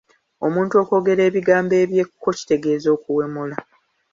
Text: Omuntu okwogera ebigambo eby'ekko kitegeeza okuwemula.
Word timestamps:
Omuntu 0.45 0.73
okwogera 0.81 1.21
ebigambo 1.29 1.73
eby'ekko 1.83 2.29
kitegeeza 2.37 2.87
okuwemula. 2.95 3.57